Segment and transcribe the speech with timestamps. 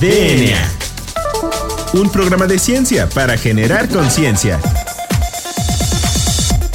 [0.00, 0.60] DNA.
[1.94, 4.60] Un programa de ciencia para generar conciencia.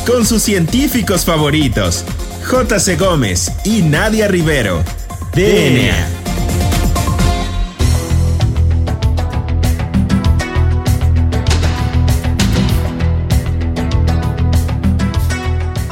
[0.07, 2.03] Con sus científicos favoritos,
[2.49, 2.95] J.C.
[2.95, 4.83] Gómez y Nadia Rivero.
[5.35, 6.07] DNA.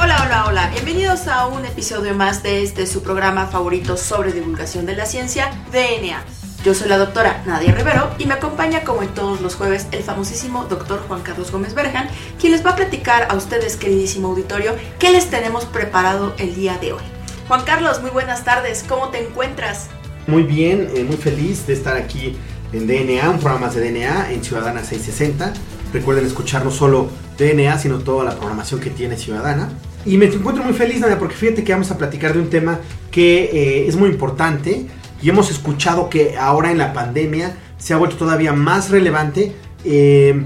[0.00, 0.70] Hola, hola, hola.
[0.72, 5.52] Bienvenidos a un episodio más de este su programa favorito sobre divulgación de la ciencia,
[5.70, 6.39] DNA.
[6.62, 10.02] Yo soy la doctora Nadia Rivero y me acompaña como en todos los jueves el
[10.02, 14.74] famosísimo doctor Juan Carlos Gómez Berjan, quien les va a platicar a ustedes, queridísimo auditorio,
[14.98, 17.02] qué les tenemos preparado el día de hoy.
[17.48, 19.88] Juan Carlos, muy buenas tardes, ¿cómo te encuentras?
[20.26, 22.36] Muy bien, eh, muy feliz de estar aquí
[22.74, 25.54] en DNA, un programa de DNA en Ciudadana 660.
[25.94, 29.70] Recuerden escuchar no solo DNA, sino toda la programación que tiene Ciudadana.
[30.04, 32.80] Y me encuentro muy feliz, Nadia, porque fíjate que vamos a platicar de un tema
[33.10, 34.86] que eh, es muy importante
[35.22, 39.52] y hemos escuchado que ahora en la pandemia se ha vuelto todavía más relevante.
[39.84, 40.44] Eh,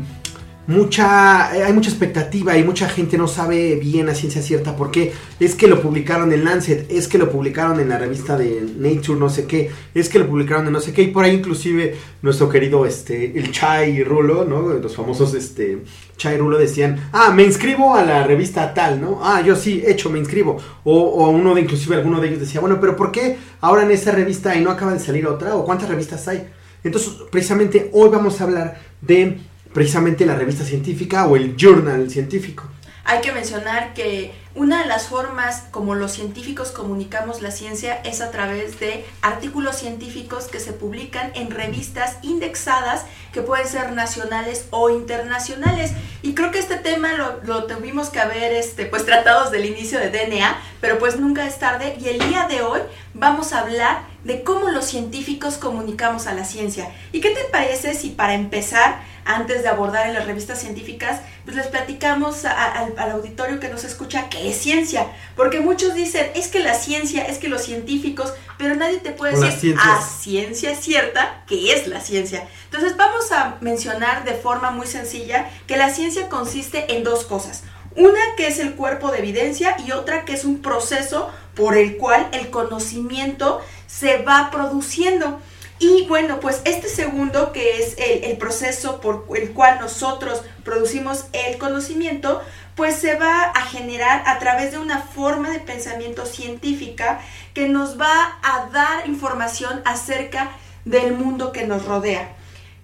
[0.67, 5.13] mucha, hay mucha expectativa y mucha gente no sabe bien a ciencia cierta por qué.
[5.41, 9.19] Es que lo publicaron en Lancet, es que lo publicaron en la revista de Nature,
[9.19, 11.03] no sé qué, es que lo publicaron en no sé qué.
[11.03, 14.63] Y por ahí inclusive nuestro querido este, el Chai Rulo, ¿no?
[14.69, 15.83] Los famosos este,
[16.17, 19.21] Chai Rulo decían, ah, me inscribo a la revista tal, ¿no?
[19.23, 20.57] Ah, yo sí, hecho, me inscribo.
[20.85, 23.91] O, o uno de, inclusive alguno de ellos decía, bueno, pero ¿por qué ahora en
[23.91, 25.55] esa revista y no acaba de salir otra?
[25.55, 26.49] ¿O cuántas revistas hay?
[26.85, 29.39] Entonces, precisamente hoy vamos a hablar de
[29.75, 32.65] precisamente la revista científica o el journal científico.
[33.07, 38.23] Hay que mencionar que una de las formas como los científicos comunicamos la ciencia es
[38.23, 44.67] a través de artículos científicos que se publican en revistas indexadas que pueden ser nacionales
[44.71, 45.93] o internacionales.
[46.23, 49.71] Y creo que este tema lo, lo tuvimos que haber este, pues, tratado desde el
[49.71, 51.99] inicio de DNA, pero pues nunca es tarde.
[52.01, 52.81] Y el día de hoy
[53.13, 56.91] vamos a hablar de cómo los científicos comunicamos a la ciencia.
[57.13, 61.57] ¿Y qué te parece si para empezar antes de abordar en las revistas científicas, pues
[61.57, 65.07] les platicamos a, a, al auditorio que nos escucha qué es ciencia.
[65.35, 69.39] Porque muchos dicen, es que la ciencia, es que los científicos, pero nadie te puede
[69.39, 72.47] decir a ciencia cierta qué es la ciencia.
[72.67, 77.63] Entonces vamos a mencionar de forma muy sencilla que la ciencia consiste en dos cosas.
[77.97, 81.97] Una que es el cuerpo de evidencia y otra que es un proceso por el
[81.97, 83.61] cual el conocimiento
[83.99, 85.41] se va produciendo.
[85.79, 91.59] Y bueno, pues este segundo, que es el, proceso por el cual nosotros producimos el
[91.59, 92.41] conocimiento,
[92.75, 97.21] pues se va a generar a través de una forma de pensamiento científica
[97.55, 100.51] que nos va a dar información acerca
[100.85, 102.35] del mundo que nos rodea.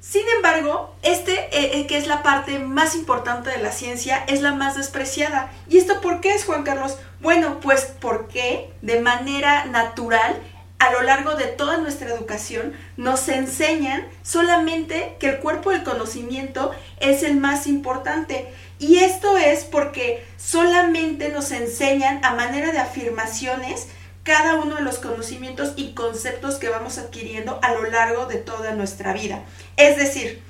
[0.00, 4.54] Sin embargo, este, eh, que es la parte más importante de la ciencia, es la
[4.54, 5.52] más despreciada.
[5.68, 6.96] ¿Y esto por qué es, Juan Carlos?
[7.20, 10.40] Bueno, pues porque de manera natural
[10.80, 16.72] a lo largo de toda nuestra educación nos enseñan solamente que el cuerpo del conocimiento
[16.98, 18.48] es el más importante.
[18.78, 23.88] Y esto es porque solamente nos enseñan a manera de afirmaciones
[24.22, 28.72] cada uno de los conocimientos y conceptos que vamos adquiriendo a lo largo de toda
[28.72, 29.42] nuestra vida.
[29.76, 30.42] Es decir,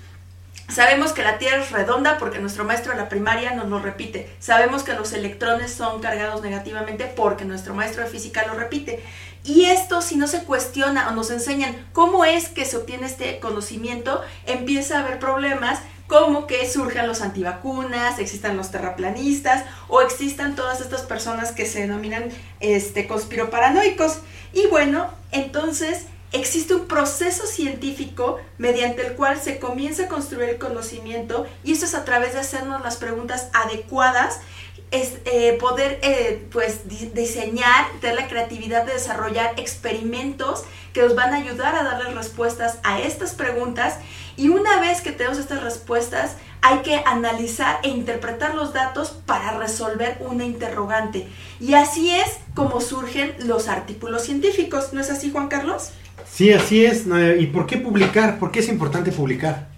[0.70, 4.30] Sabemos que la Tierra es redonda porque nuestro maestro de la primaria nos lo repite.
[4.38, 9.02] Sabemos que los electrones son cargados negativamente porque nuestro maestro de física lo repite.
[9.44, 13.40] Y esto, si no se cuestiona o nos enseñan cómo es que se obtiene este
[13.40, 20.56] conocimiento, empieza a haber problemas como que surjan los antivacunas, existan los terraplanistas o existan
[20.56, 24.18] todas estas personas que se denominan este, conspiroparanoicos.
[24.52, 30.58] Y bueno, entonces existe un proceso científico mediante el cual se comienza a construir el
[30.58, 34.40] conocimiento y esto es a través de hacernos las preguntas adecuadas
[34.90, 41.14] es eh, poder eh, pues di diseñar, tener la creatividad de desarrollar experimentos que nos
[41.14, 43.98] van a ayudar a darles respuestas a estas preguntas
[44.36, 49.56] y una vez que tenemos estas respuestas hay que analizar e interpretar los datos para
[49.58, 51.28] resolver una interrogante
[51.60, 55.92] y así es como surgen los artículos científicos, ¿no es así Juan Carlos?
[56.30, 57.04] Sí, así es.
[57.38, 58.38] ¿Y por qué publicar?
[58.38, 59.69] ¿Por qué es importante publicar?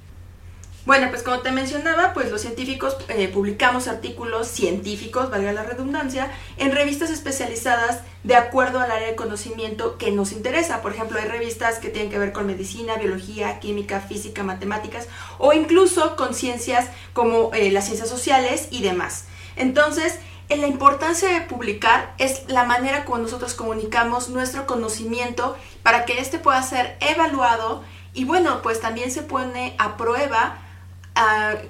[0.85, 6.29] Bueno, pues como te mencionaba, pues los científicos eh, publicamos artículos científicos, valga la redundancia,
[6.57, 10.83] en revistas especializadas de acuerdo al área de conocimiento que nos interesa.
[10.83, 15.07] Por ejemplo, hay revistas que tienen que ver con medicina, biología, química, física, matemáticas
[15.39, 19.27] o incluso con ciencias como eh, las ciencias sociales y demás.
[19.55, 20.19] Entonces,
[20.49, 26.41] la importancia de publicar es la manera como nosotros comunicamos nuestro conocimiento para que éste
[26.41, 27.85] pueda ser evaluado
[28.15, 30.59] y bueno, pues también se pone a prueba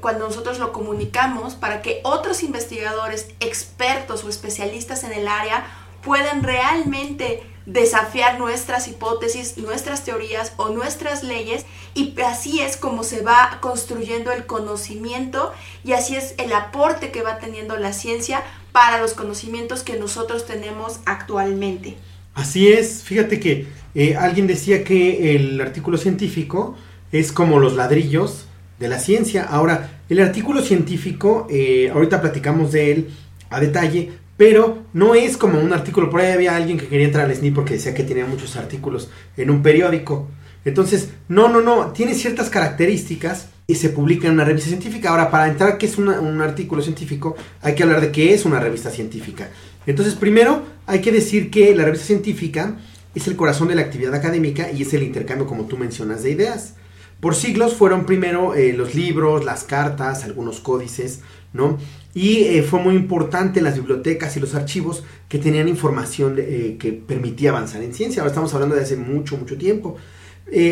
[0.01, 5.65] cuando nosotros lo comunicamos para que otros investigadores expertos o especialistas en el área
[6.03, 13.23] puedan realmente desafiar nuestras hipótesis, nuestras teorías o nuestras leyes y así es como se
[13.23, 15.53] va construyendo el conocimiento
[15.85, 18.43] y así es el aporte que va teniendo la ciencia
[18.73, 21.97] para los conocimientos que nosotros tenemos actualmente.
[22.35, 26.77] Así es, fíjate que eh, alguien decía que el artículo científico
[27.13, 28.47] es como los ladrillos
[28.83, 29.45] de la ciencia.
[29.45, 33.09] Ahora, el artículo científico, eh, ahorita platicamos de él
[33.49, 36.11] a detalle, pero no es como un artículo.
[36.11, 39.09] Por ahí había alguien que quería entrar al SNI porque decía que tenía muchos artículos
[39.37, 40.29] en un periódico.
[40.65, 45.11] Entonces, no, no, no, tiene ciertas características y se publica en una revista científica.
[45.11, 48.61] Ahora, para entrar qué es un artículo científico, hay que hablar de qué es una
[48.61, 49.49] revista científica.
[49.87, 52.77] Entonces, primero hay que decir que la revista científica
[53.15, 56.31] es el corazón de la actividad académica y es el intercambio, como tú mencionas, de
[56.31, 56.75] ideas.
[57.23, 61.21] Por siglos fueron primero eh, los libros, las cartas, algunos códices,
[61.53, 61.79] ¿no?
[62.15, 66.93] Y eh, fue muy importante las bibliotecas y los archivos que tenían información eh, que
[66.93, 68.23] permitía avanzar en ciencia.
[68.23, 69.97] Ahora estamos hablando de hace mucho, mucho tiempo.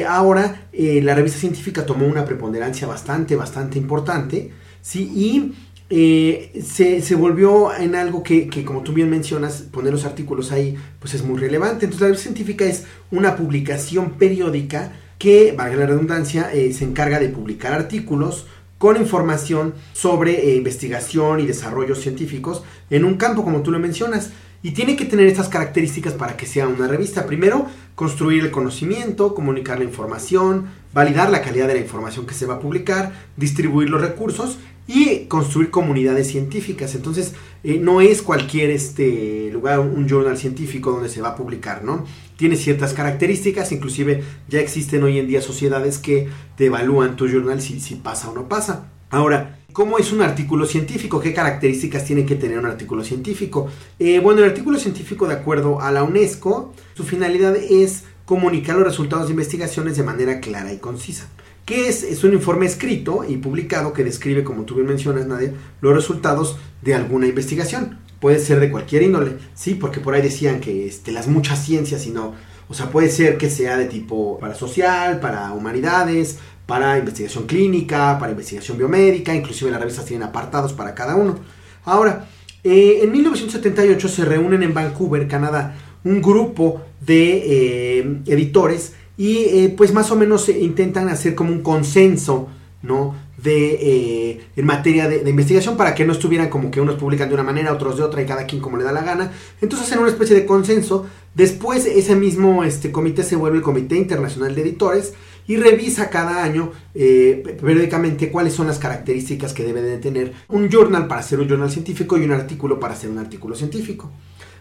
[0.09, 4.51] ahora la revista científica tomó una preponderancia bastante, bastante importante,
[4.83, 5.55] ¿sí?
[5.89, 10.75] Y se, volvió en algo que, que, como tú bien mencionas, poner los artículos ahí,
[10.99, 11.85] pues es muy relevante.
[11.85, 17.21] Entonces la revista científica es una publicación periódica que, valga la redundancia, eh, se encarga
[17.21, 18.47] de publicar artículos
[18.79, 24.31] con información sobre eh, investigación y desarrollos científicos en un campo como tú lo mencionas.
[24.63, 27.27] Y tiene que tener estas características para que sea una revista.
[27.27, 32.47] Primero, construir el conocimiento, comunicar la información, validar la calidad de la información que se
[32.47, 36.95] va a publicar, distribuir los recursos y construir comunidades científicas.
[36.95, 41.85] Entonces, eh, no es cualquier este lugar, un journal científico donde se va a publicar,
[41.85, 42.07] ¿no?
[42.41, 46.27] Tiene ciertas características, inclusive ya existen hoy en día sociedades que
[46.57, 48.89] te evalúan tu journal si, pasa o no pasa.
[49.11, 51.21] Ahora, ¿Cómo es un artículo científico?
[51.21, 53.69] ¿Qué características tiene que tener un artículo científico?
[54.01, 58.85] Eh, bueno, el artículo científico, de acuerdo a la UNESCO, su finalidad es comunicar los
[58.85, 61.29] resultados de investigaciones de manera clara y concisa.
[61.65, 62.03] ¿Qué es?
[62.03, 65.53] Es un informe escrito y publicado que describe, como tú bien mencionas, Nadia,
[65.83, 68.01] los resultados de alguna investigación.
[68.21, 72.03] Puede ser de cualquier índole, sí, porque por ahí decían que este, las muchas ciencias,
[72.03, 72.35] sino,
[72.69, 78.19] o sea, puede ser que sea de tipo para social, para humanidades, para investigación clínica,
[78.21, 81.37] para investigación biomédica, inclusive las revistas tienen apartados para cada uno.
[81.85, 82.29] Ahora,
[82.63, 85.75] eh, en 1978 se reúnen en Vancouver, Canadá,
[86.05, 91.63] un grupo de eh, editores y eh, pues más o menos intentan hacer como un
[91.63, 92.49] consenso,
[92.83, 93.15] ¿no?
[93.43, 97.35] De, eh, en materia de, investigación para que no estuvieran como que unos publican de
[97.35, 99.33] una manera, otros de otra y cada quien como le da la gana.
[99.61, 101.07] Entonces hacen una especie de consenso.
[101.35, 105.15] Después ese mismo este, comité se vuelve el Comité Internacional de Editores
[105.47, 110.69] y revisa cada año eh, periódicamente cuáles son las características que debe de tener un
[110.69, 114.11] journal para ser un journal científico y un artículo para ser un artículo científico.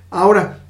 [0.09, 0.63] Ahora,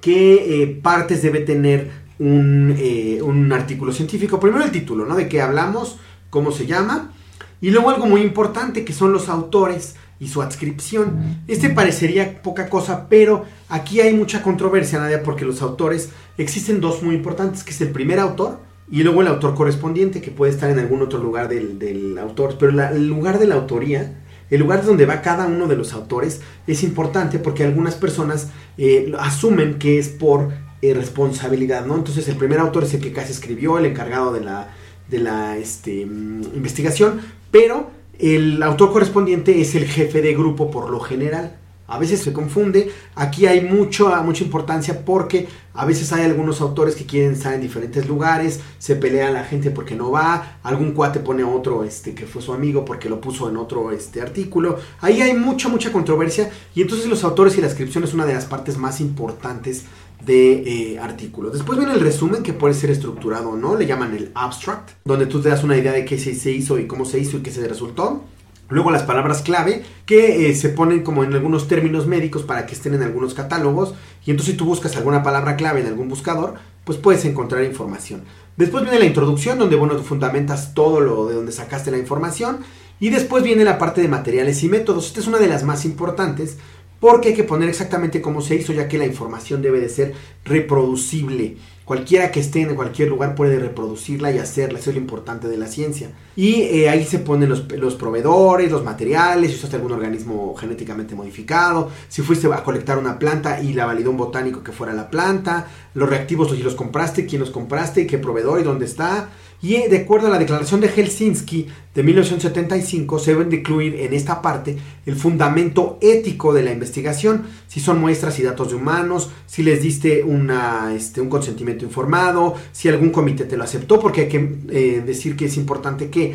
[0.00, 4.40] ¿qué partes debe tener eh, un, artículo científico.
[4.40, 5.14] Primero el título, ¿no?
[5.14, 5.98] De qué hablamos,
[6.30, 7.12] cómo se llama.
[7.60, 11.42] Y luego algo muy importante que son los autores y su adscripción.
[11.46, 17.02] Este parecería poca cosa, pero aquí hay mucha controversia, Nadia, porque los autores existen dos
[17.02, 18.58] muy importantes, que es el primer autor
[18.90, 22.56] y luego el autor correspondiente, que puede estar en algún otro lugar del, autor.
[22.58, 24.20] Pero el lugar de la autoría,
[24.50, 29.12] el lugar donde va cada uno de los autores, es importante porque algunas personas eh,
[29.18, 30.48] asumen que es por
[30.80, 31.96] eh, responsabilidad, ¿no?
[31.96, 34.74] Entonces el primer autor es el que casi escribió, el encargado de la,
[35.08, 40.90] de la este, mm, investigación, pero el autor correspondiente es el jefe de grupo por
[40.90, 41.56] lo general.
[41.90, 46.94] A veces se confunde, aquí hay mucho, mucha importancia porque a veces hay algunos autores
[46.94, 51.20] que quieren estar en diferentes lugares, se pelea la gente porque no va, algún cuate
[51.20, 54.78] pone otro este, que fue su amigo porque lo puso en otro este, artículo.
[55.00, 58.34] Ahí hay mucha, mucha controversia y entonces los autores y la inscripción es una de
[58.34, 59.84] las partes más importantes
[60.24, 61.52] de eh, artículos.
[61.52, 65.26] Después viene el resumen que puede ser estructurado o no, le llaman el abstract, donde
[65.26, 67.50] tú te das una idea de qué se, hizo y cómo se hizo y qué
[67.50, 68.24] se resultó.
[68.70, 72.74] Luego las palabras clave que eh, se ponen como en algunos términos médicos para que
[72.74, 73.94] estén en algunos catálogos
[74.26, 78.24] y entonces si tú buscas alguna palabra clave en algún buscador, pues puedes encontrar información.
[78.58, 82.58] Después viene la introducción donde bueno, fundamentas todo lo de donde sacaste la información
[83.00, 85.06] y después viene la parte de materiales y métodos.
[85.06, 86.58] Esta es una de las más importantes
[87.00, 90.14] porque hay que poner exactamente cómo se hizo, ya que la información debe de ser
[90.44, 91.56] reproducible.
[91.84, 95.56] cualquiera que esté en cualquier lugar puede reproducirla y hacerla, eso es lo importante de
[95.56, 96.10] la ciencia.
[96.38, 101.16] Y eh, ahí se ponen los, los, proveedores, los materiales, si usaste algún organismo genéticamente
[101.16, 105.10] modificado, si fuiste a colectar una planta y la validó un botánico que fuera la
[105.10, 109.30] planta, los reactivos, si los compraste, quién los compraste, qué proveedor y dónde está.
[109.60, 113.96] Y eh, de acuerdo a la declaración de Helsinki de 1975, se deben de incluir
[113.96, 118.76] en esta parte el fundamento ético de la investigación, si son muestras y datos de
[118.76, 123.98] humanos, si les diste una, este, un consentimiento informado, si algún comité te lo aceptó,
[123.98, 126.27] porque hay que eh, decir que es importante que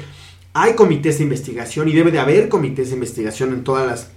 [0.53, 4.09] hay comités de investigación y debe de haber comités de investigación en todas las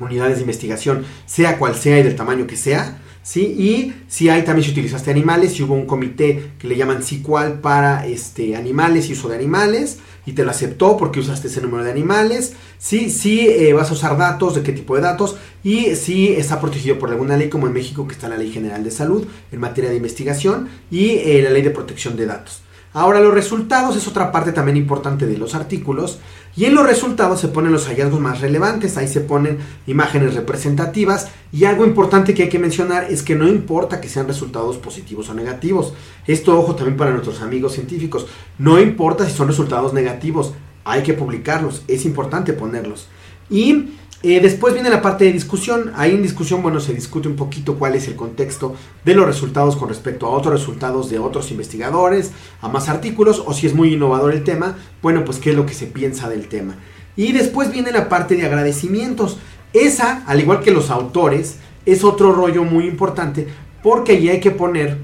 [0.00, 3.40] unidades de investigación, sea cual sea y del tamaño que sea ¿sí?
[3.40, 7.60] Y si hay también si utilizaste animales, si hubo un comité que le llaman SICUAL
[7.60, 11.84] para este, animales y uso de animales, y te lo aceptó porque usaste ese número
[11.84, 15.96] de animales, sí, sí eh, vas a usar datos, de qué tipo de datos, y
[15.96, 18.90] si está protegido por alguna ley, como en México, que está la Ley General de
[18.90, 22.63] Salud en materia de investigación, y eh, la Ley de Protección de Datos.
[22.94, 26.20] Ahora los resultados es otra parte también importante de los artículos
[26.54, 29.58] y en los resultados se ponen los hallazgos más relevantes, ahí se ponen
[29.88, 34.28] imágenes representativas y algo importante que hay que mencionar es que no importa que sean
[34.28, 35.92] resultados positivos o negativos.
[36.28, 41.14] Esto ojo también para nuestros amigos científicos, no importa si son resultados negativos, hay que
[41.14, 43.08] publicarlos, es importante ponerlos.
[43.50, 45.92] Y eh, después viene la parte de discusión.
[45.96, 49.76] Ahí en discusión, bueno, se discute un poquito cuál es el contexto de los resultados
[49.76, 53.92] con respecto a otros resultados de otros investigadores, a más artículos, o si es muy
[53.92, 56.76] innovador el tema, bueno, pues qué es lo que se piensa del tema.
[57.16, 59.36] Y después viene la parte de agradecimientos.
[59.74, 63.46] Esa, al igual que los autores, es otro rollo muy importante
[63.82, 64.96] porque allí hay que poner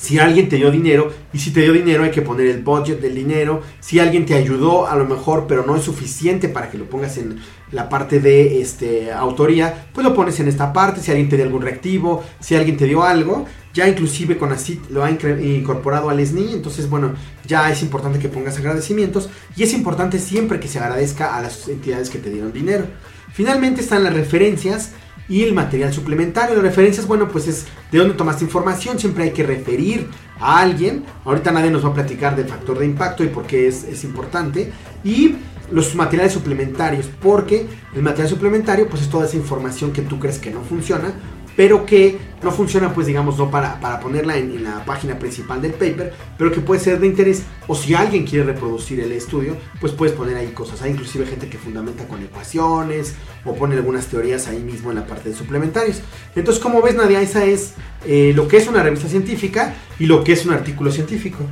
[0.00, 3.00] si alguien te dio dinero y si te dio dinero hay que poner el budget
[3.00, 6.78] del dinero, si alguien te ayudó a lo mejor pero no es suficiente para que
[6.78, 7.38] lo pongas en
[7.70, 11.44] la parte de este, autoría, pues lo pones en esta parte, si alguien te dio
[11.44, 16.26] algún reactivo, si alguien te dio algo, ya inclusive con así lo ha incorporado al
[16.26, 17.12] SNI, entonces bueno,
[17.46, 21.68] ya es importante que pongas agradecimientos y es importante siempre que se agradezca a las
[21.68, 22.86] entidades que te dieron dinero.
[23.32, 24.92] Finalmente están las referencias,
[25.30, 26.56] y el material suplementario.
[26.56, 30.08] Las referencias, bueno, pues es de dónde tomaste información, siempre hay que referir
[30.38, 31.04] a alguien.
[31.24, 34.04] Ahorita nadie nos va a platicar del factor de impacto y por qué es, es
[34.04, 34.72] importante.
[35.04, 35.36] Y
[35.70, 40.38] los materiales suplementarios, porque el material suplementario pues es toda esa información que tú crees
[40.38, 41.14] que no funciona
[41.56, 45.72] pero que no funciona, pues digamos, no para, para ponerla en, la página principal del
[45.72, 49.92] paper, pero que puede ser de interés, o si alguien quiere reproducir el estudio, pues
[49.92, 50.82] puedes poner ahí cosas.
[50.82, 53.14] Hay inclusive gente que fundamenta con ecuaciones,
[53.44, 56.00] o pone algunas teorías ahí mismo en la parte de suplementarios.
[56.34, 57.74] Entonces, como ves, Nadia, esa es
[58.06, 61.44] eh, lo que es una revista científica y lo que es un artículo científico.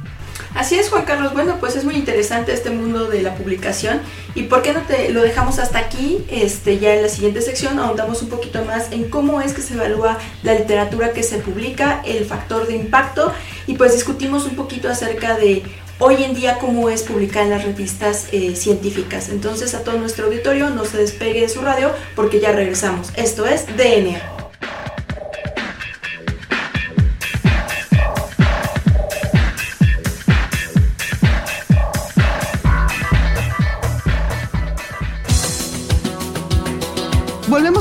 [0.54, 1.32] Así es, Juan Carlos.
[1.32, 4.00] Bueno, pues es muy interesante este mundo de la publicación.
[4.34, 6.24] ¿Y por qué no te lo dejamos hasta aquí?
[6.30, 9.74] Este, ya en la siguiente sección ahondamos un poquito más en cómo es que se
[9.74, 13.32] evalúa la literatura que se publica, el factor de impacto
[13.66, 15.62] y pues discutimos un poquito acerca de
[15.98, 19.28] hoy en día cómo es publicar en las revistas eh, científicas.
[19.28, 23.12] Entonces a todo nuestro auditorio no se despegue de su radio porque ya regresamos.
[23.16, 24.37] Esto es DNA.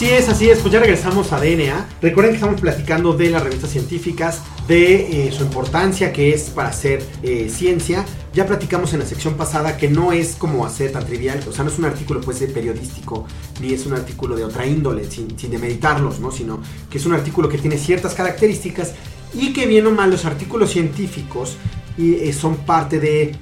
[0.00, 1.86] Así es, así es, pues ya regresamos a DNA.
[2.00, 6.70] Recuerden que estamos platicando de las revistas científicas, de eh, su importancia que es para
[6.70, 8.06] hacer eh, ciencia.
[8.32, 11.64] Ya platicamos en la sección pasada que no es como hacer tan trivial, o sea,
[11.64, 13.26] no es un artículo pues periodístico,
[13.60, 16.32] ni es un artículo de otra índole, sin, sin demeritarlos, ¿no?
[16.32, 18.94] Sino que es un artículo que tiene ciertas características
[19.34, 21.58] y que bien o mal los artículos científicos
[21.98, 23.36] y, eh, son parte de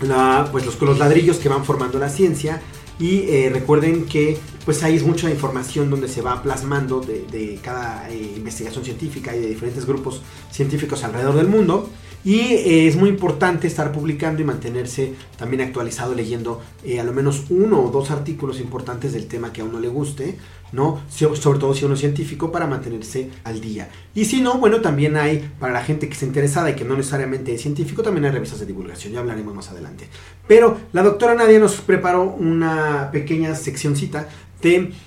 [0.00, 2.62] la, pues, los, los ladrillos que van formando la ciencia
[2.98, 8.34] y recuerden que pues ahí es mucha información donde se va plasmando de, cada eh,
[8.36, 11.88] investigación científica y de diferentes grupos científicos alrededor del mundo.
[12.24, 16.60] Y eh, es muy importante estar publicando y mantenerse también actualizado leyendo
[16.98, 20.38] a lo menos uno o dos artículos importantes del tema que a uno le guste
[20.72, 21.02] ¿no?
[21.08, 23.88] Sobre todo si uno es científico para mantenerse al día.
[24.14, 26.96] Y si no, bueno, también hay, para la gente que está interesada y que no
[26.96, 30.08] necesariamente es científico, también hay revistas de divulgación, ya hablaremos más adelante.
[30.48, 34.28] Pero la doctora Nadia nos preparó una pequeña seccioncita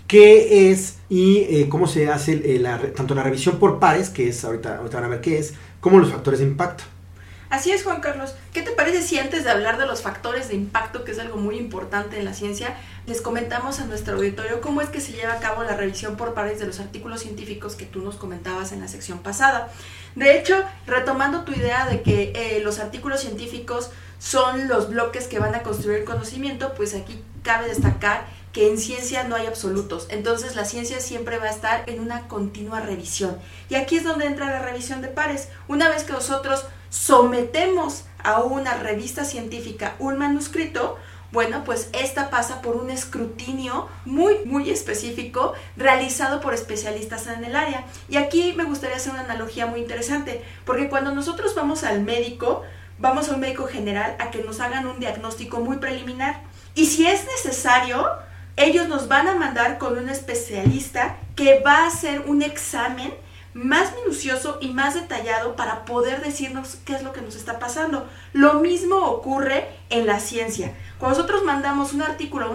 [0.07, 2.37] qué es y eh, cómo se hace
[2.95, 5.99] tanto la revisión por pares, que es ahorita, ahorita van a ver qué es, como
[5.99, 6.83] los factores de impacto.
[7.49, 8.35] Así es, Juan Carlos.
[8.53, 11.37] ¿Qué te parece si antes de hablar de los factores de impacto, que es algo
[11.37, 15.33] muy importante en la ciencia, les comentamos a nuestro auditorio cómo es que se lleva
[15.33, 18.81] a cabo la revisión por pares de los artículos científicos que tú nos comentabas en
[18.81, 19.71] la sección pasada?
[20.15, 25.39] De hecho, retomando tu idea de que eh, los artículos científicos son los bloques que
[25.39, 30.07] van a construir el conocimiento, pues aquí cabe destacar que en ciencia no hay absolutos.
[30.09, 33.37] Entonces la ciencia siempre va a estar en una continua revisión.
[33.69, 35.49] Y aquí es donde entra la revisión de pares.
[35.67, 40.97] Una vez que nosotros sometemos a una revista científica un manuscrito,
[41.31, 47.55] bueno, pues esta pasa por un escrutinio muy, muy específico realizado por especialistas en el
[47.55, 47.83] área.
[48.09, 52.63] Y aquí me gustaría hacer una analogía muy interesante, porque cuando nosotros vamos al médico,
[52.99, 56.41] vamos a un médico general a que nos hagan un diagnóstico muy preliminar.
[56.73, 58.07] Y si es necesario,
[58.57, 63.13] ellos nos van a mandar con un especialista que va a hacer un examen
[63.55, 68.05] más minucioso y más detallado para poder decirnos qué es lo que nos está pasando.
[68.33, 70.75] Lo mismo ocurre en la ciencia.
[70.99, 72.47] Cuando nosotros mandamos un artículo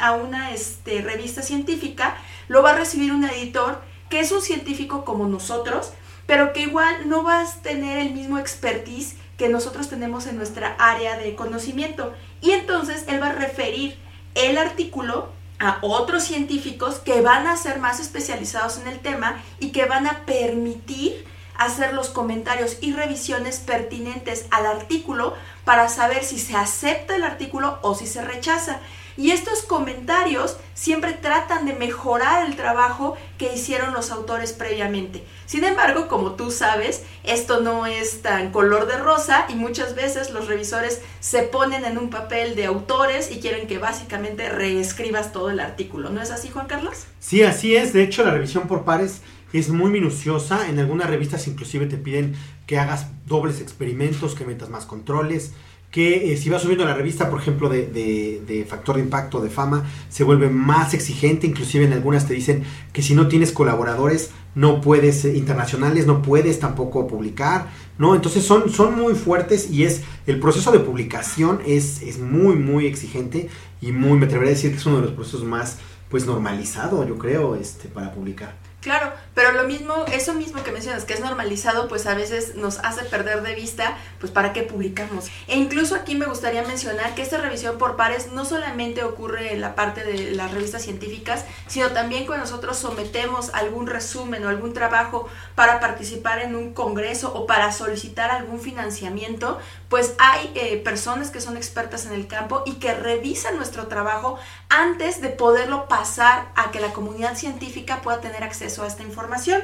[0.00, 2.16] a una, este, revista científica,
[2.48, 5.92] lo va a recibir un editor que es un científico como nosotros,
[6.26, 10.74] pero que igual no va a tener el mismo expertise que nosotros tenemos en nuestra
[10.80, 12.12] área de conocimiento.
[12.40, 13.96] Y entonces él va a referir
[14.34, 19.70] el artículo a otros científicos que van a ser más especializados en el tema y
[19.70, 25.34] que van a permitir hacer los comentarios y revisiones pertinentes al artículo
[25.64, 28.78] para saber si se acepta el artículo o si se rechaza.
[29.18, 35.24] Y estos comentarios siempre tratan de mejorar el trabajo que hicieron los autores previamente.
[35.44, 40.30] Sin embargo, como tú sabes, esto no es tan color de rosa y muchas veces
[40.30, 45.50] los revisores se ponen en un papel de autores y quieren que básicamente reescribas todo
[45.50, 46.10] el artículo.
[46.10, 47.06] ¿No es así, Juan Carlos?
[47.18, 47.92] Sí, así es.
[47.92, 49.22] De hecho, la revisión por pares
[49.52, 50.68] es muy minuciosa.
[50.68, 52.36] En algunas revistas inclusive te piden
[52.68, 55.54] que hagas dobles experimentos, que metas más controles,
[55.90, 59.84] que eh, si vas subiendo la revista, por ejemplo, de, factor de impacto, de fama,
[60.10, 64.80] se vuelve más exigente, inclusive en algunas te dicen que si no tienes colaboradores, no
[64.80, 68.14] puedes, eh, internacionales, no puedes tampoco publicar, ¿no?
[68.14, 72.86] Entonces son, son muy fuertes y es, el proceso de publicación es, es muy, muy
[72.86, 73.48] exigente
[73.80, 75.78] y muy, me atrevería a decir que es uno de los procesos más,
[76.10, 78.67] pues, normalizado, yo creo, este, para publicar.
[78.80, 82.78] Claro, pero lo mismo, eso mismo que mencionas, que es normalizado, pues a veces nos
[82.78, 85.26] hace perder de vista, pues para qué publicamos.
[85.48, 89.60] E incluso aquí me gustaría mencionar que esta revisión por pares no solamente ocurre en
[89.60, 94.72] la parte de las revistas científicas, sino también cuando nosotros sometemos algún resumen o algún
[94.74, 99.58] trabajo para participar en un congreso o para solicitar algún financiamiento,
[99.88, 104.38] pues hay eh, personas que son expertas en el campo y que revisan nuestro trabajo
[104.68, 109.62] antes de poderlo pasar a que la comunidad científica pueda tener acceso a esta información.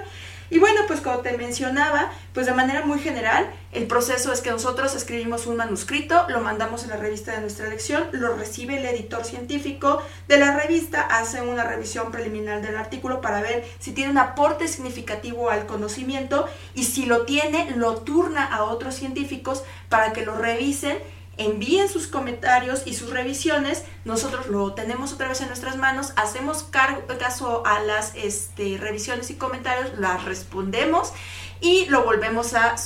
[0.51, 4.51] Y bueno, pues como te mencionaba, pues de manera muy general, el proceso es que
[4.51, 8.87] nosotros escribimos un manuscrito, lo mandamos en la revista de nuestra elección, lo recibe el
[8.87, 14.11] editor científico de la revista, hace una revisión preliminar del artículo para ver si tiene
[14.11, 20.13] un aporte significativo al conocimiento y si lo tiene, lo turna a otros científicos para
[20.13, 20.99] que lo revisen
[21.37, 26.64] envíen sus comentarios y sus revisiones, nosotros lo tenemos otra vez en nuestras manos, hacemos
[26.64, 31.12] caso a las este, revisiones y comentarios, las respondemos
[31.61, 32.77] y lo volvemos a,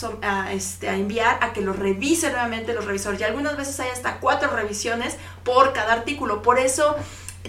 [0.53, 3.21] este, a enviar a que lo revise nuevamente los revisores.
[3.21, 6.97] Y algunas veces hay hasta cuatro revisiones por cada artículo, por eso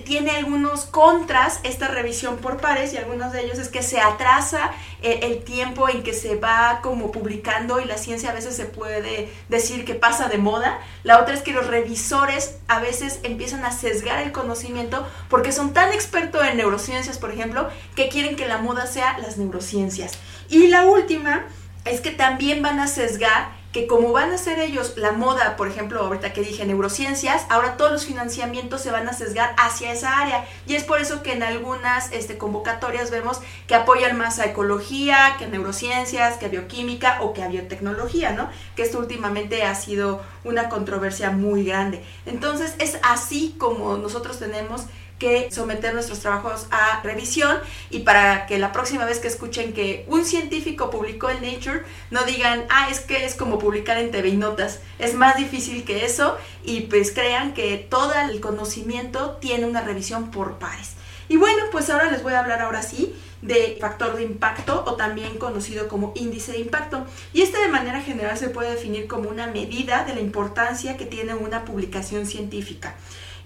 [0.06, 4.71] tiene algunos contras esta revisión por pares y algunos de ellos es que se atrasa
[5.02, 8.65] eh, el tiempo en que se va como publicando y la ciencia a veces se
[8.65, 10.80] puede decir que pasa de moda.
[11.04, 15.73] La otra es que los revisores a veces empiezan a sesgar el conocimiento porque son
[15.73, 20.13] tan expertos en neurociencias, por ejemplo, que quieren que la moda sea las neurociencias.
[20.49, 21.45] Y la última
[21.86, 25.67] es que también van a sesgar que como van a ser ellos la moda, por
[25.67, 30.17] ejemplo, ahorita que dije neurociencias, ahora todos los financiamientos se van a sesgar hacia esa
[30.17, 30.45] área.
[30.65, 35.36] Y es por eso que en algunas este, convocatorias vemos que apoyan más a ecología,
[35.38, 38.49] que a neurociencias, que a bioquímica o que a biotecnología, ¿no?
[38.75, 42.03] Que esto últimamente ha sido una controversia muy grande.
[42.25, 44.86] Entonces es así como nosotros tenemos
[45.19, 50.05] que someter nuestros trabajos a revisión y para que la próxima vez que escuchen que
[50.08, 54.29] un científico publicó en Nature, no digan, ah, es que es como publicar en TV
[54.29, 54.79] y Notas.
[54.97, 60.32] Es más difícil que eso y pues crean que todo el conocimiento tiene una revisión
[60.32, 60.93] por pares.
[61.27, 64.95] Y bueno, pues ahora les voy a hablar ahora sí de factor de impacto o
[64.95, 67.05] también conocido como índice de impacto.
[67.34, 71.05] Y este de manera general se puede definir como una medida de la importancia que
[71.05, 72.95] tiene una publicación científica.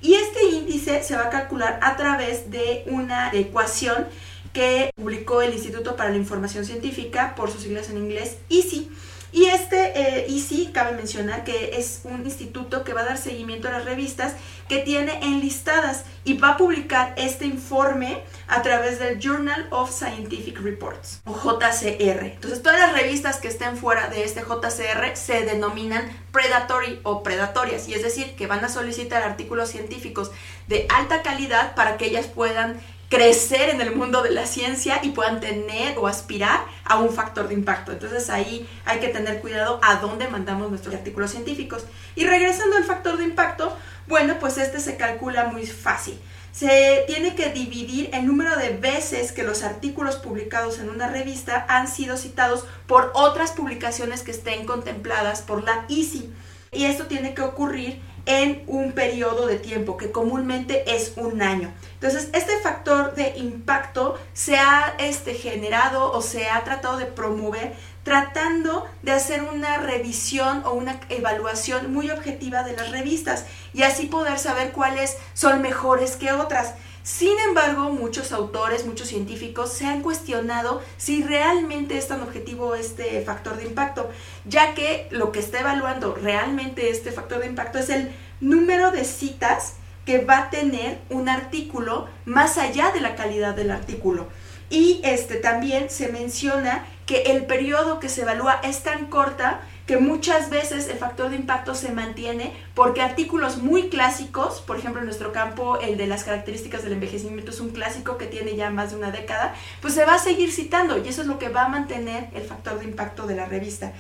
[0.03, 4.05] Y este índice se va a calcular a través de una ecuación
[4.51, 8.91] que publicó el Instituto para la Información Científica, por sus siglas en inglés, ICI.
[9.33, 10.27] Y este eh,
[10.73, 14.33] cabe mencionar que es un instituto que va a dar seguimiento a las revistas
[14.67, 20.59] que tiene enlistadas y va a publicar este informe a través del Journal of Scientific
[20.59, 22.25] Reports o JCR.
[22.25, 27.87] Entonces todas las revistas que estén fuera de este JCR se denominan predatory o predatorias
[27.87, 30.31] y es decir que van a solicitar artículos científicos
[30.67, 32.79] de alta calidad para que ellas puedan
[33.13, 37.47] crecer en el mundo de la ciencia y puedan tener o aspirar a un factor
[37.47, 37.91] de impacto.
[37.91, 41.85] Entonces ahí hay que tener cuidado a dónde mandamos nuestros artículos científicos.
[42.15, 46.19] Y regresando al factor de impacto, bueno, pues este se calcula muy fácil.
[46.51, 51.67] Se tiene que dividir el número de veces que los artículos publicados en una revista
[51.69, 56.33] han sido citados por otras publicaciones que estén contempladas por la ICI.
[56.71, 61.73] Y esto tiene que ocurrir en un periodo de tiempo que comúnmente es un año.
[61.95, 67.73] Entonces, este factor de impacto se ha este, generado o se ha tratado de promover
[68.03, 74.07] tratando de hacer una revisión o una evaluación muy objetiva de las revistas y así
[74.07, 76.73] poder saber cuáles son mejores que otras.
[77.03, 83.21] Sin embargo, muchos autores, muchos científicos se han cuestionado si realmente es tan objetivo este
[83.23, 84.09] factor de impacto,
[84.45, 89.03] ya que lo que está evaluando realmente este factor de impacto es el número de
[89.03, 89.73] citas
[90.05, 94.29] que va a tener un artículo más allá de la calidad del artículo.
[94.69, 99.97] Y este también se menciona que el periodo que se evalúa es tan corta que
[99.97, 105.07] muchas veces el factor de impacto se mantiene porque artículos muy clásicos, por ejemplo en
[105.07, 108.91] nuestro campo el de las características del envejecimiento es un clásico que tiene ya más
[108.91, 111.65] de una década, pues se va a seguir citando y eso es lo que va
[111.65, 113.91] a mantener el factor de impacto de la revista.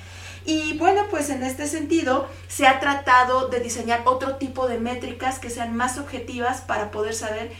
[0.45, 5.39] Y bueno, pues en este sentido se ha tratado de diseñar otro tipo de métricas
[5.39, 7.51] que sean más objetivas para poder saber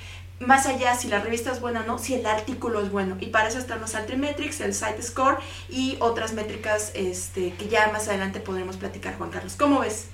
[0.46, 3.18] más allá si la revista es buena o no, si el artículo es bueno.
[3.20, 5.38] Y para eso están los Altimetrics, el Site Score
[5.70, 9.56] y otras métricas este, que ya más adelante podremos platicar, Juan Carlos.
[9.58, 10.08] ¿Cómo ves?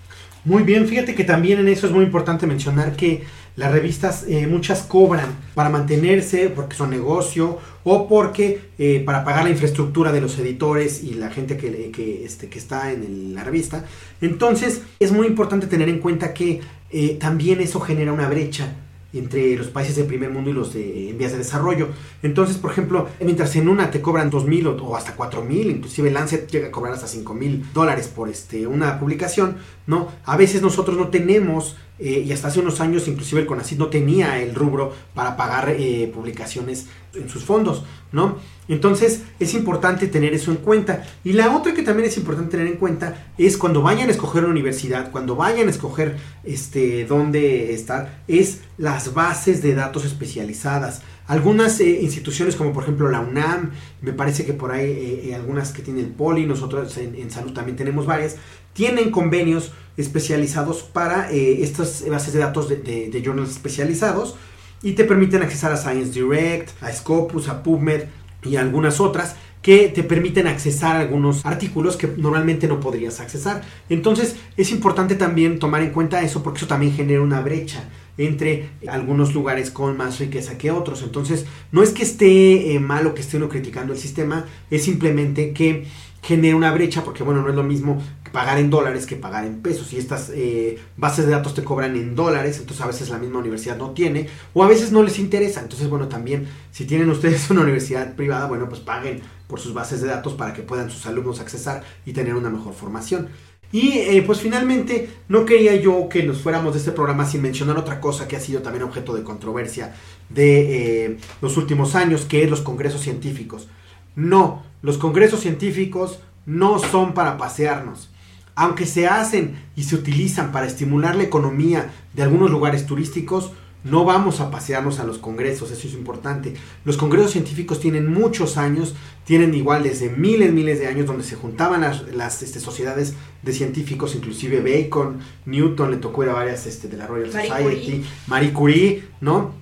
[0.45, 3.23] Muy bien, fíjate que también en eso es muy importante mencionar que
[3.57, 9.43] las revistas eh, muchas cobran para mantenerse porque son negocio o porque eh, para pagar
[9.43, 13.43] la infraestructura de los editores y la gente que, que, este, que está en la
[13.43, 13.83] revista.
[14.21, 18.73] Entonces es muy importante tener en cuenta que eh, también eso genera una brecha
[19.13, 21.89] entre los países del primer mundo y los de, en vías de desarrollo.
[22.21, 26.49] Entonces, por ejemplo, mientras en una te cobran 2.000 o, o hasta 4.000, inclusive Lancet
[26.49, 30.11] llega a cobrar hasta 5.000 dólares por este, una publicación, ¿no?
[30.25, 33.87] A veces nosotros no tenemos, eh, y hasta hace unos años inclusive el CONACYT no
[33.87, 38.37] tenía el rubro para pagar eh, publicaciones en sus fondos, ¿no?
[38.67, 41.03] Entonces es importante tener eso en cuenta.
[41.23, 44.43] Y la otra que también es importante tener en cuenta es cuando vayan a escoger
[44.43, 51.01] una universidad, cuando vayan a escoger este, dónde estar, es las bases de datos especializadas.
[51.29, 53.69] Algunas eh, instituciones como por ejemplo la UNAM,
[54.01, 57.53] me parece que por ahí eh, eh, algunas que tiene el Poli, nosotros en, salud
[57.53, 58.37] también tenemos varias,
[58.73, 64.37] tienen convenios especializados para estas bases de datos de, de, de journals especializados
[64.81, 68.05] y te permiten accesar a Science Direct, a Scopus, a PubMed
[68.43, 73.61] y algunas otras que te permiten accesar algunos artículos que normalmente no podrías accesar.
[73.89, 77.83] Entonces es importante también tomar en cuenta eso porque eso también genera una brecha
[78.19, 81.01] entre algunos lugares con más riqueza que otros.
[81.01, 84.83] Entonces no es que esté eh, mal o que esté uno criticando el sistema, es
[84.83, 85.85] simplemente que
[86.21, 88.03] genera una brecha porque bueno, no es lo mismo
[88.33, 89.93] pagar en dólares que pagar en pesos.
[89.93, 93.39] Y estas eh, bases de datos te cobran en dólares entonces a veces la misma
[93.39, 95.61] universidad no tiene o a veces no les interesa.
[95.61, 100.01] Entonces bueno también si tienen ustedes una universidad privada bueno pues paguen por sus bases
[100.01, 103.29] de datos para que puedan sus alumnos accesar y tener una mejor formación
[103.71, 107.77] y eh, pues finalmente no quería yo que nos fuéramos de este programa sin mencionar
[107.77, 109.93] otra cosa que ha sido también objeto de controversia
[110.29, 113.67] de eh, los últimos años que es los congresos científicos.
[114.15, 118.09] No los congresos científicos no son para pasearnos.
[118.55, 123.51] Aunque se hacen y se utilizan para estimular la economía de algunos lugares turísticos,
[123.83, 126.53] no vamos a pasearnos a los congresos, eso es importante.
[126.83, 131.35] Los congresos científicos tienen muchos años, tienen igual desde miles, miles de años donde se
[131.35, 136.65] juntaban las, las este, sociedades de científicos, inclusive Bacon, Newton, le tocó ir a varias
[136.65, 138.05] este, de la Royal Marie Society, Curie.
[138.27, 139.53] Marie Curie, ¿no?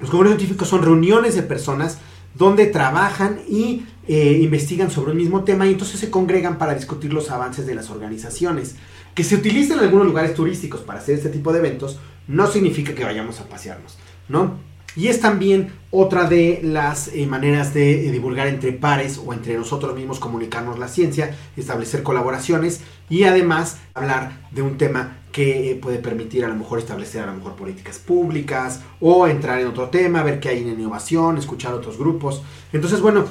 [0.00, 1.98] Los congresos científicos son reuniones de personas
[2.34, 7.12] donde trabajan y eh, investigan sobre un mismo tema y entonces se congregan para discutir
[7.12, 8.76] los avances de las organizaciones.
[9.14, 12.94] Que se utilicen en algunos lugares turísticos para hacer este tipo de eventos no significa
[12.94, 14.58] que vayamos a pasearnos, ¿no?
[14.94, 19.56] Y es también otra de las eh, maneras de eh, divulgar entre pares o entre
[19.56, 25.74] nosotros mismos, comunicarnos la ciencia, establecer colaboraciones y además hablar de un tema que eh,
[25.76, 29.88] puede permitir a lo mejor establecer a lo mejor políticas públicas o entrar en otro
[29.88, 32.42] tema, ver qué hay en innovación, escuchar otros grupos.
[32.74, 33.24] Entonces, bueno,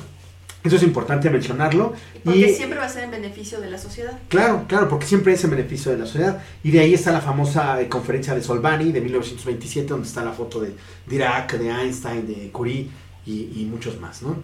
[0.63, 1.93] eso es importante mencionarlo.
[2.23, 4.19] Porque siempre va a ser en beneficio de la sociedad.
[4.29, 6.41] Claro, claro, porque siempre es en beneficio de la sociedad.
[6.63, 10.31] Y de ahí está la famosa eh, conferencia de Solvani de 1927, donde está la
[10.31, 10.73] foto de
[11.07, 12.89] Dirac, de Einstein, de Curie
[13.25, 14.35] y, muchos más, ¿no?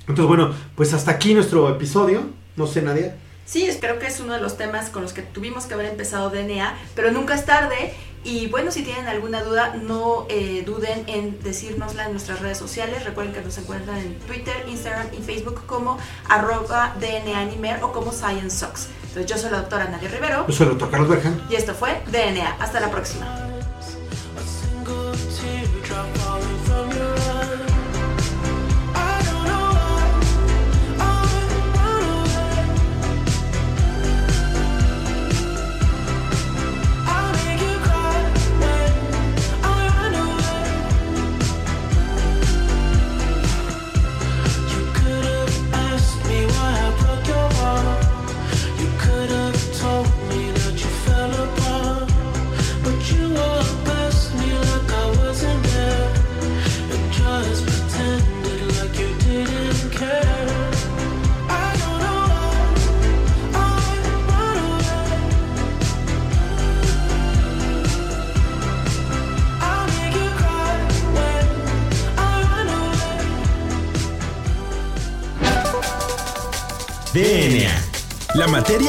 [0.00, 2.22] Entonces, bueno, pues hasta aquí nuestro episodio.
[2.56, 3.16] No sé, Nadia.
[3.46, 6.30] Sí, espero que es uno de los temas con los que tuvimos que haber empezado
[6.30, 7.94] DNA, pero nunca es tarde.
[8.24, 13.04] Y bueno, si tienen alguna duda, no eh, duden en decírnosla en nuestras redes sociales.
[13.04, 18.88] Recuerden que nos encuentran en Twitter, Instagram y Facebook como arroba DNAnimer o como ScienceSox.
[19.08, 20.46] Entonces yo soy la doctora Nadia Rivero.
[20.46, 21.42] Yo soy el doctor Carlos Berjan.
[21.50, 22.56] Y esto fue DNA.
[22.60, 23.51] Hasta la próxima.